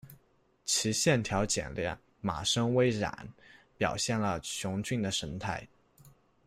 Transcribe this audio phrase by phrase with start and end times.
[0.65, 3.29] 其线条简练，马身微染，
[3.77, 5.67] 表现了雄骏的神态。